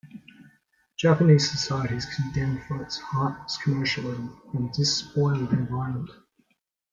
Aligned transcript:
Japanese 0.97 1.51
society 1.51 1.93
is 1.95 2.07
condemned 2.15 2.63
for 2.63 2.81
its 2.81 2.97
"heartless 2.97 3.59
commercialism" 3.59 4.41
and 4.51 4.71
"despoiled 4.71 5.53
environment". 5.53 6.09